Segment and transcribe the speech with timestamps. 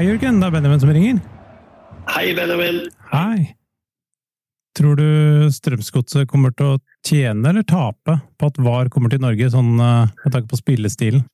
[0.00, 0.36] Hei, Jørgen.
[0.40, 1.18] Det er Benjamin som ringer.
[2.08, 2.78] Hei, Benjamin.
[3.12, 3.59] Hei.
[4.78, 9.50] Tror du Strømsgodset kommer til å tjene eller tape på at VAR kommer til Norge,
[9.50, 11.24] sånn eh, med tanke på spillestilen?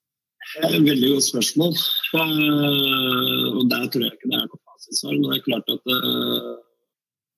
[0.63, 1.75] Veldig godt spørsmål.
[2.15, 5.17] Uh, og Der tror jeg ikke det er noe fasitsvar.
[5.17, 6.53] Men det er klart at uh,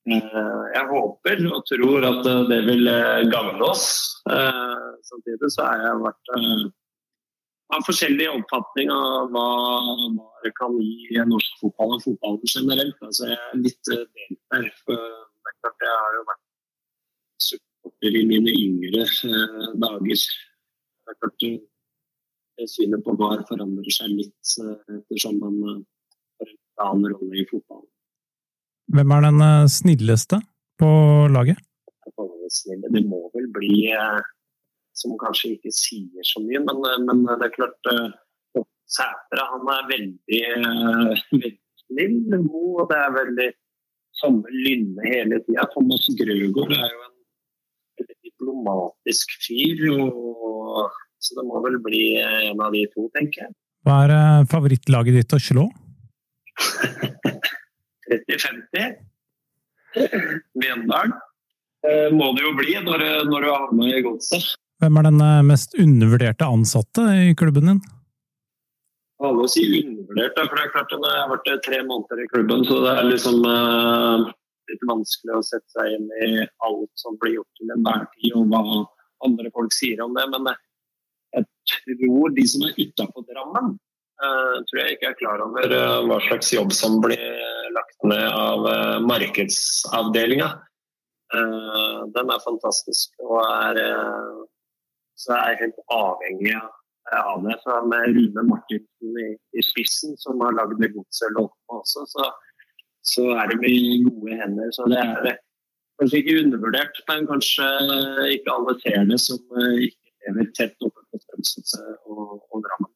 [0.08, 2.88] jeg håper og tror at det vil
[3.32, 3.88] gagne oss.
[5.04, 6.30] samtidig så har jeg vært
[7.76, 9.44] av forskjellig oppfatning av hva,
[10.16, 12.96] VAR det kan gi norsk fotball og fotballen generelt.
[13.04, 14.70] Altså, jeg er litt delt der.
[14.84, 16.44] For det er klart jeg har jo vært
[17.42, 20.22] supporter i mine yngre eh, dager.
[20.22, 21.44] Det er klart
[22.66, 25.78] Synet på VAR forandrer seg litt eh, ettersom man eh,
[26.40, 27.90] har en annen rolle i fotballen.
[28.94, 30.40] Hvem er den eh, snilleste
[30.80, 30.90] på
[31.30, 31.60] laget?
[32.48, 33.84] Det må vel bli
[34.96, 37.90] som kanskje ikke sier så mye, men, men det er klart
[38.88, 41.50] Sætre han er veldig, veldig
[41.82, 42.14] snill,
[42.46, 43.48] god, og det er veldig
[44.16, 45.66] samme lynne hele tida.
[45.74, 47.17] Thomas Grøgaard er jo en
[48.38, 53.54] diplomatisk fyr, og, så det må vel bli en av de to, tenker jeg.
[53.86, 55.66] Hva er uh, favorittlaget ditt å slå?
[58.08, 58.94] 30-50.
[60.58, 61.12] Mjøndalen.
[62.12, 64.48] Må det jo bli når, når du havner i godset.
[64.82, 67.78] Hvem er den eh, mest undervurderte ansatte i klubben din?
[69.18, 72.28] Alle sier si undervurdert, for det er klart at jeg har vært tre måneder i
[72.30, 73.40] klubben, så det er liksom
[74.72, 76.30] litt vanskelig å sette seg inn i
[76.66, 78.62] alt som blir gjort til enhver tid, og hva
[79.26, 80.26] andre folk sier om det.
[80.34, 80.50] Men
[81.36, 81.46] jeg
[81.98, 83.74] tror de som er utafor Drammen,
[84.22, 87.24] uh, tror jeg ikke er klar over uh, hva slags jobb som blir
[87.76, 88.68] lagt ned av
[89.04, 90.48] markedsavdelinga.
[92.16, 93.76] den er fantastisk og er
[95.18, 96.54] så er jeg helt avhengig
[97.18, 97.56] av det.
[97.62, 102.28] Så med Rune Martinsen i, i spissen, som har lagd Godset-låtene også, så,
[103.08, 104.70] så, er det mye gode hender.
[104.76, 105.38] Så det er
[105.98, 107.66] kanskje ikke undervurdert, men kanskje
[108.36, 112.92] ikke alle ser det som eh, ikke lever tett oppe på Strømsgodset og, og Drammen.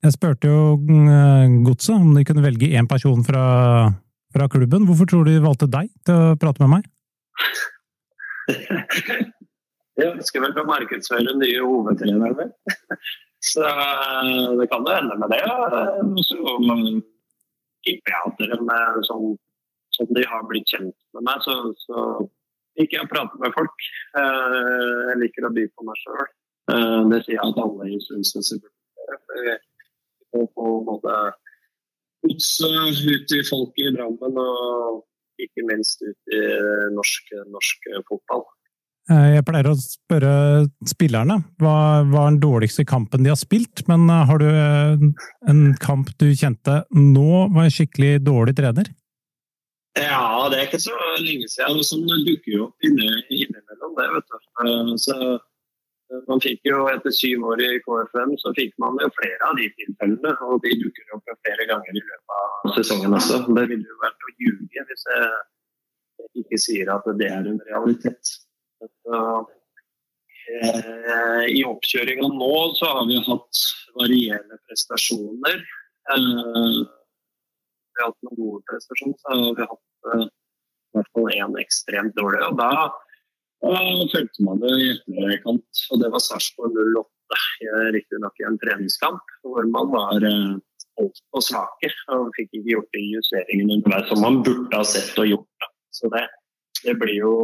[0.00, 3.44] Jeg spurte jo eh, Godset om de kunne velge én person fra,
[4.34, 4.86] fra klubben.
[4.88, 6.88] Hvorfor tror du de valgte deg til å prate med meg?
[10.00, 12.48] Jeg ønsker vel å markedsføre nye hovedtrenere.
[13.50, 15.44] Så eh, det kan jo ende med det.
[16.24, 16.36] Så
[17.86, 19.32] tipper jeg de, sånn,
[19.96, 22.04] som de har blitt kjent med meg, så, så
[22.78, 23.88] liker jeg å prate med folk.
[24.20, 24.58] Eh,
[25.10, 26.22] jeg liker å by på meg sjøl.
[26.72, 29.58] Eh, det sier jeg at alle i Sundsvall burde gjøre.
[30.30, 31.16] På både
[32.22, 35.04] gods ut i folk i Drammen og
[35.40, 36.40] ikke minst ut i
[36.94, 38.44] norsk, norsk fotball.
[39.10, 40.32] Eh, jeg pleier å spørre
[40.86, 41.74] spillerne hva
[42.06, 45.04] var den dårligste kampen de har spilt, men eh, har du eh,
[45.50, 48.90] en kamp du kjente nå var en skikkelig dårlig trener?
[49.98, 51.80] Ja, det er ikke så lenge siden.
[51.82, 54.92] Sånn dukker jo opp innimellom det, vet du.
[55.02, 55.16] Så
[56.30, 59.66] man fikk jo etter syv år i KFM, så fikk man jo flere av de
[59.80, 60.36] tilfellene.
[60.46, 63.40] Og de dukker opp flere ganger i løpet av sesongen også.
[63.50, 68.36] Det ville jo vært å ljuge hvis jeg ikke sier at det er en realitet.
[70.50, 73.60] Eh, I oppkjøringa nå så har vi hatt
[73.98, 75.60] varierende prestasjoner.
[76.14, 81.30] Eh, vi har hatt noen gode prestasjoner, så har vi hatt eh, i hvert fall
[81.36, 82.42] én ekstremt dårlig.
[82.48, 82.70] og Da,
[83.62, 87.06] da følte man det i etterkant, og det var Sarpsborg 08.
[87.94, 90.24] Riktignok i en treningskamp hvor man var
[90.98, 95.68] altfor svake og fikk ikke gjort de justeringene som man burde ha sett og gjort.
[95.94, 96.24] Så det,
[96.82, 97.34] det blir jo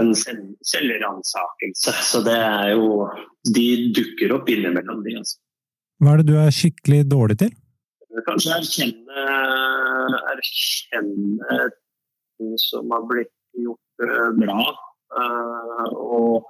[0.00, 1.94] en selvransakelse.
[2.04, 3.06] Så det er jo
[3.46, 5.16] De dukker opp innimellom, de.
[5.20, 5.38] Altså.
[6.02, 7.52] Hva er det du er skikkelig dårlig til?
[8.26, 9.24] Kanskje erkjenne,
[10.32, 11.58] erkjenne
[12.36, 14.64] ting som har blitt gjort uh, bra,
[15.14, 16.48] uh, og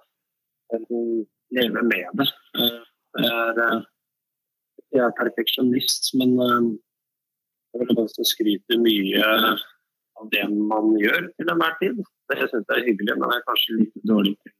[1.54, 2.28] leve med det.
[2.56, 3.84] Jeg er,
[4.94, 9.30] jeg er perfeksjonist, men jeg vil også skryte mye
[10.20, 12.02] av det man gjør til enhver tid.
[12.30, 14.54] Det syns jeg er hyggelig, men det er kanskje litt dårlig til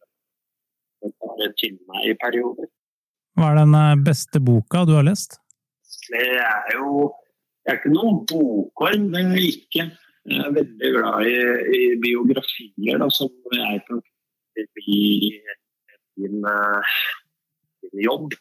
[1.06, 2.70] å bare til meg i perioder.
[3.36, 5.38] Hva er den eh, beste boka du har lest?
[6.08, 7.12] Det er jo
[7.66, 9.84] Jeg er ikke noen bokorm, jeg ikke.
[10.30, 11.38] Jeg er veldig glad i,
[11.74, 14.02] i biografier da, som jeg kan
[14.54, 15.32] bli
[16.22, 18.36] min, min jobb.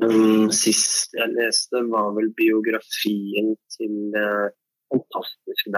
[0.00, 4.48] Um, sist jeg leste, var vel biografien til uh,
[4.92, 5.74] fantastisk.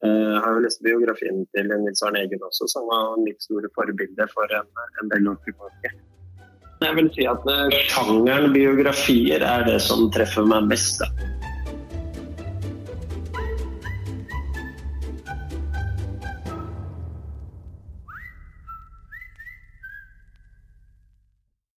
[0.00, 3.68] Uh, jeg har jo lest biografien til Nils Arne Eggen også, som var mitt store
[3.76, 4.70] forbilde for en,
[5.02, 5.92] en del år tilbake.
[6.80, 11.02] Jeg vil si at uh, sjangeren biografier er det som treffer meg mest.
[11.04, 11.39] Da.